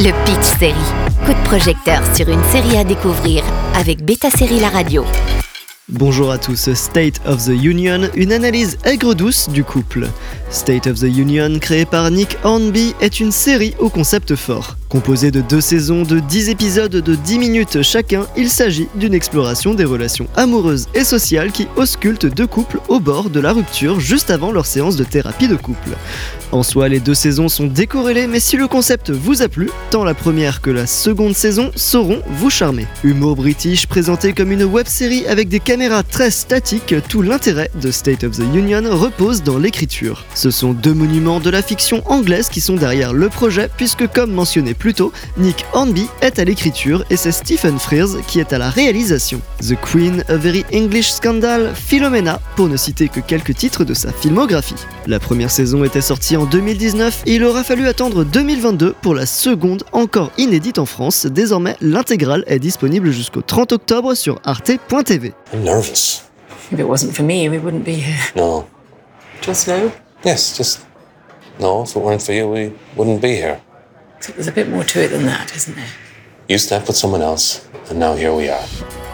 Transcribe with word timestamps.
Le 0.00 0.12
Pitch 0.24 0.58
Série. 0.60 0.74
Coup 1.26 1.32
de 1.32 1.44
projecteur 1.44 2.00
sur 2.14 2.28
une 2.28 2.42
série 2.52 2.76
à 2.76 2.84
découvrir 2.84 3.42
avec 3.74 4.04
Beta 4.04 4.30
Série 4.30 4.60
La 4.60 4.68
Radio. 4.68 5.04
Bonjour 5.88 6.30
à 6.30 6.38
tous, 6.38 6.72
State 6.72 7.20
of 7.26 7.44
the 7.44 7.64
Union, 7.64 8.08
une 8.14 8.30
analyse 8.30 8.78
aigre-douce 8.84 9.48
du 9.48 9.64
couple. 9.64 10.06
State 10.50 10.86
of 10.86 11.00
the 11.00 11.16
Union, 11.16 11.58
créé 11.58 11.84
par 11.84 12.12
Nick 12.12 12.36
Hornby, 12.44 12.94
est 13.00 13.18
une 13.18 13.32
série 13.32 13.74
au 13.80 13.88
concept 13.88 14.36
fort. 14.36 14.76
Composée 14.88 15.30
de 15.30 15.42
deux 15.42 15.60
saisons 15.60 16.02
de 16.02 16.18
10 16.18 16.48
épisodes 16.48 16.90
de 16.90 17.14
10 17.14 17.38
minutes 17.38 17.82
chacun, 17.82 18.26
il 18.38 18.48
s'agit 18.48 18.88
d'une 18.94 19.12
exploration 19.12 19.74
des 19.74 19.84
relations 19.84 20.28
amoureuses 20.34 20.86
et 20.94 21.04
sociales 21.04 21.52
qui 21.52 21.68
auscultent 21.76 22.24
deux 22.24 22.46
couples 22.46 22.80
au 22.88 22.98
bord 22.98 23.28
de 23.28 23.38
la 23.38 23.52
rupture 23.52 24.00
juste 24.00 24.30
avant 24.30 24.50
leur 24.50 24.64
séance 24.64 24.96
de 24.96 25.04
thérapie 25.04 25.46
de 25.46 25.56
couple. 25.56 25.90
En 26.50 26.62
soi, 26.62 26.88
les 26.88 27.00
deux 27.00 27.14
saisons 27.14 27.50
sont 27.50 27.66
décorrélées, 27.66 28.26
mais 28.26 28.40
si 28.40 28.56
le 28.56 28.66
concept 28.66 29.10
vous 29.10 29.42
a 29.42 29.48
plu, 29.48 29.68
tant 29.90 30.04
la 30.04 30.14
première 30.14 30.62
que 30.62 30.70
la 30.70 30.86
seconde 30.86 31.34
saison 31.34 31.70
sauront 31.76 32.22
vous 32.26 32.48
charmer. 32.48 32.86
Humour 33.04 33.36
british 33.36 33.86
présenté 33.86 34.32
comme 34.32 34.52
une 34.52 34.64
web 34.64 34.86
série 34.86 35.26
avec 35.26 35.50
des 35.50 35.60
caméras 35.60 36.02
très 36.02 36.30
statiques, 36.30 36.94
tout 37.10 37.20
l'intérêt 37.20 37.70
de 37.74 37.90
State 37.90 38.24
of 38.24 38.38
the 38.38 38.54
Union 38.54 38.84
repose 38.90 39.42
dans 39.42 39.58
l'écriture. 39.58 40.24
Ce 40.34 40.50
sont 40.50 40.72
deux 40.72 40.94
monuments 40.94 41.40
de 41.40 41.50
la 41.50 41.60
fiction 41.60 42.02
anglaise 42.06 42.48
qui 42.48 42.62
sont 42.62 42.76
derrière 42.76 43.12
le 43.12 43.28
projet, 43.28 43.68
puisque 43.76 44.06
comme 44.06 44.32
mentionné 44.32 44.72
plus 44.78 44.94
tôt, 44.94 45.12
Nick 45.36 45.66
Hornby 45.72 46.06
est 46.22 46.38
à 46.38 46.44
l'écriture 46.44 47.04
et 47.10 47.16
c'est 47.16 47.32
Stephen 47.32 47.78
Frears 47.78 48.24
qui 48.26 48.40
est 48.40 48.52
à 48.52 48.58
la 48.58 48.70
réalisation. 48.70 49.40
The 49.60 49.74
Queen, 49.80 50.24
A 50.28 50.36
Very 50.36 50.64
English 50.72 51.10
Scandal, 51.10 51.74
Philomena, 51.74 52.40
pour 52.56 52.68
ne 52.68 52.76
citer 52.76 53.08
que 53.08 53.20
quelques 53.20 53.54
titres 53.54 53.84
de 53.84 53.94
sa 53.94 54.12
filmographie. 54.12 54.74
La 55.06 55.18
première 55.18 55.50
saison 55.50 55.84
était 55.84 56.00
sortie 56.00 56.36
en 56.36 56.46
2019 56.46 57.22
et 57.26 57.34
il 57.34 57.44
aura 57.44 57.64
fallu 57.64 57.88
attendre 57.88 58.24
2022 58.24 58.94
pour 59.02 59.14
la 59.14 59.26
seconde, 59.26 59.84
encore 59.92 60.30
inédite 60.38 60.78
en 60.78 60.86
France. 60.86 61.26
Désormais, 61.26 61.76
l'intégrale 61.80 62.44
est 62.46 62.58
disponible 62.58 63.10
jusqu'au 63.10 63.42
30 63.42 63.72
octobre 63.72 64.14
sur 64.14 64.40
arte.tv. 64.44 65.32
I'm 65.52 65.62
nervous. 65.62 66.22
If 66.70 66.78
it 66.78 66.86
wasn't 66.86 67.12
for 67.12 67.24
me, 67.24 67.48
we 67.48 67.58
wouldn't 67.58 67.84
be 67.84 67.96
here. 67.96 68.32
No. 68.36 68.66
Just 69.40 69.68
now? 69.68 69.90
Yes, 70.24 70.56
just. 70.56 70.80
No, 71.58 71.84
if 71.84 71.96
it 71.96 72.02
weren't 72.02 72.22
for 72.22 72.34
you, 72.34 72.46
we 72.46 72.72
wouldn't 72.96 73.20
be 73.20 73.36
here. 73.36 73.58
There's 74.26 74.48
a 74.48 74.52
bit 74.52 74.68
more 74.68 74.84
to 74.84 75.02
it 75.02 75.08
than 75.08 75.26
that, 75.26 75.54
isn't 75.54 75.74
there? 75.74 75.88
You 76.48 76.58
stepped 76.58 76.86
with 76.88 76.96
someone 76.96 77.22
else, 77.22 77.68
and 77.88 77.98
now 77.98 78.14
here 78.14 78.34
we 78.34 78.48
are. 78.48 78.64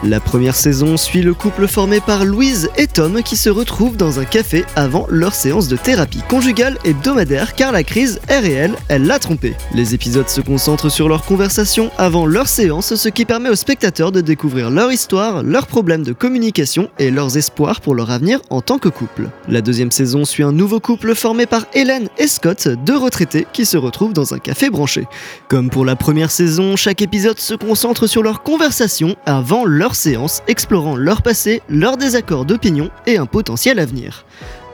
La 0.07 0.19
première 0.19 0.55
saison 0.55 0.97
suit 0.97 1.23
le 1.23 1.33
couple 1.33 1.67
formé 1.67 1.99
par 1.99 2.25
Louise 2.25 2.69
et 2.77 2.85
Tom 2.85 3.23
qui 3.23 3.35
se 3.35 3.49
retrouvent 3.49 3.97
dans 3.97 4.19
un 4.19 4.25
café 4.25 4.63
avant 4.75 5.07
leur 5.09 5.33
séance 5.33 5.67
de 5.67 5.77
thérapie 5.77 6.21
conjugale 6.29 6.77
hebdomadaire 6.83 7.55
car 7.55 7.71
la 7.71 7.83
crise 7.83 8.19
est 8.27 8.37
réelle, 8.37 8.75
elle 8.87 9.07
l'a 9.07 9.17
trompé. 9.17 9.55
Les 9.73 9.95
épisodes 9.95 10.29
se 10.29 10.41
concentrent 10.41 10.91
sur 10.91 11.09
leur 11.09 11.25
conversation 11.25 11.89
avant 11.97 12.27
leur 12.27 12.47
séance, 12.47 12.93
ce 12.93 13.09
qui 13.09 13.25
permet 13.25 13.49
aux 13.49 13.55
spectateurs 13.55 14.11
de 14.11 14.21
découvrir 14.21 14.69
leur 14.69 14.91
histoire, 14.91 15.41
leurs 15.41 15.65
problèmes 15.65 16.03
de 16.03 16.13
communication 16.13 16.87
et 16.99 17.09
leurs 17.09 17.35
espoirs 17.35 17.81
pour 17.81 17.95
leur 17.95 18.11
avenir 18.11 18.41
en 18.51 18.61
tant 18.61 18.77
que 18.77 18.89
couple. 18.89 19.29
La 19.47 19.61
deuxième 19.61 19.91
saison 19.91 20.23
suit 20.23 20.43
un 20.43 20.51
nouveau 20.51 20.79
couple 20.79 21.15
formé 21.15 21.47
par 21.47 21.65
Hélène 21.73 22.09
et 22.19 22.27
Scott, 22.27 22.67
deux 22.67 22.97
retraités 22.97 23.47
qui 23.53 23.65
se 23.65 23.77
retrouvent 23.77 24.13
dans 24.13 24.35
un 24.35 24.39
café 24.39 24.69
branché. 24.69 25.07
Comme 25.47 25.71
pour 25.71 25.83
la 25.83 25.95
première 25.95 26.29
saison, 26.29 26.75
chaque 26.75 27.01
épisode 27.01 27.39
se 27.39 27.55
concentre 27.55 28.05
sur 28.05 28.21
leur 28.21 28.43
conversation 28.43 29.15
avant 29.25 29.65
leur 29.65 29.94
séance, 29.95 30.41
explorant 30.47 30.95
leur 30.95 31.21
passé, 31.21 31.61
leurs 31.69 31.97
désaccords 31.97 32.45
d'opinion 32.45 32.89
et 33.07 33.17
un 33.17 33.25
potentiel 33.25 33.79
avenir. 33.79 34.25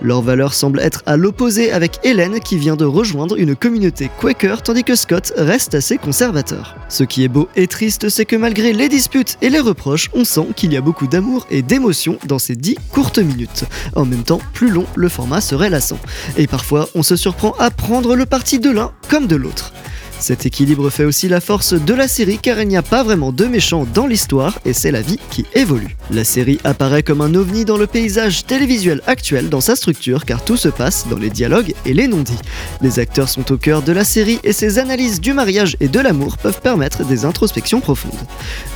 Leurs 0.04 0.24
valeurs 0.24 0.56
semblent 0.56 0.80
être 0.80 1.04
à 1.06 1.16
l'opposé 1.16 1.72
avec 1.72 2.00
Hélène 2.04 2.40
qui 2.40 2.58
vient 2.58 2.76
de 2.76 2.86
rejoindre 2.86 3.38
une 3.38 3.56
communauté 3.56 4.10
Quaker 4.20 4.64
tandis 4.64 4.84
que 4.84 4.96
Scott 4.96 5.32
reste 5.38 5.76
assez 5.76 5.98
conservateur. 5.98 6.76
Ce 6.90 7.04
qui 7.04 7.24
est 7.24 7.28
beau 7.28 7.48
et 7.56 7.68
triste, 7.68 8.10
c'est 8.10 8.26
que 8.26 8.36
malgré 8.36 8.74
les 8.74 8.90
disputes 8.90 9.38
et 9.44 9.50
les 9.50 9.60
reproches, 9.60 10.10
on 10.14 10.26
sent 10.26 10.48
qu'il 10.56 10.74
y 10.74 10.78
a 10.78 10.82
beaucoup 10.82 11.06
d'amour 11.06 11.46
et 11.52 11.62
d'émotion 11.62 12.18
dans 12.26 12.40
ces 12.40 12.56
dix 12.56 12.78
courtes 12.92 13.20
minutes. 13.20 13.66
En 13.96 14.06
même 14.06 14.24
temps, 14.24 14.42
plus 14.54 14.72
long, 14.72 14.86
le 14.96 15.08
format 15.08 15.40
serait 15.40 15.70
lassant. 15.70 16.00
Et 16.36 16.48
parfois, 16.48 16.90
on 16.96 17.04
se 17.04 17.16
surprend 17.16 17.54
à 17.60 17.70
prendre 17.70 18.16
le 18.16 18.26
parti 18.26 18.58
de 18.60 18.72
l'un 18.72 18.92
comme 19.08 19.28
de 19.28 19.36
l'autre. 19.36 19.72
Cet 20.22 20.46
équilibre 20.46 20.92
fait 20.92 21.04
aussi 21.04 21.28
la 21.28 21.42
force 21.42 21.74
de 21.74 21.94
la 21.96 22.08
série 22.08 22.38
car 22.38 22.62
il 22.62 22.68
n'y 22.68 22.78
a 22.78 22.84
pas 22.84 23.02
vraiment 23.02 23.32
de 23.32 23.46
méchants 23.46 23.88
dans 23.92 24.06
l'histoire 24.06 24.60
et 24.66 24.74
c'est 24.74 24.92
la 24.92 25.02
vie 25.02 25.18
qui 25.32 25.48
évolue. 25.56 25.98
La 26.12 26.24
série 26.24 26.60
apparaît 26.64 27.02
comme 27.02 27.22
un 27.22 27.34
ovni 27.34 27.66
dans 27.66 27.76
le 27.76 27.88
paysage 27.88 28.46
télévisuel 28.46 29.02
actuel 29.08 29.50
dans 29.50 29.62
sa 29.62 29.76
structure 29.76 30.26
car 30.26 30.46
tout 30.46 30.58
se 30.58 30.70
passe 30.70 31.08
dans 31.10 31.18
les 31.18 31.32
dialogues 31.32 31.74
et 31.88 31.96
les 31.96 32.08
non-dits. 32.08 32.38
Les 32.82 33.00
acteurs 33.00 33.30
sont 33.30 33.52
au 33.52 33.58
cœur 33.58 33.82
de 33.82 33.92
la 33.92 34.04
série 34.04 34.40
et 34.44 34.54
ses 34.54 34.78
analyses 34.78 35.22
du 35.22 35.34
mariage 35.34 35.76
et 35.80 35.88
de 35.88 36.00
l'amour 36.00 36.38
peuvent 36.38 36.62
permettre 36.62 37.04
des 37.04 37.26
introspections 37.26 37.82
profondes. 37.82 38.12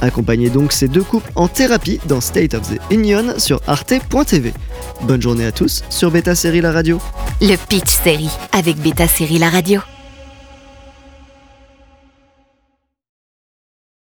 Accompagnez 0.02 0.50
donc 0.50 0.74
ces 0.74 0.88
deux 0.88 1.04
couples 1.04 1.32
en 1.36 1.48
thérapie 1.48 2.00
dans 2.08 2.22
State 2.22 2.56
of 2.56 2.64
the 2.64 2.80
Union 2.92 3.38
sur 3.38 3.62
arte.tv. 3.68 4.52
Bonne 5.04 5.22
journée 5.22 5.46
à 5.46 5.52
tous 5.52 5.84
sur 5.92 6.10
Beta 6.10 6.34
Série 6.34 6.62
La 6.62 6.72
Radio. 6.72 7.00
Le 7.40 7.56
Pitch 7.70 7.92
Série 8.04 8.32
avec 8.52 8.78
Beta 8.78 9.08
Série 9.08 9.38
La 9.38 9.52
Radio. 9.52 9.82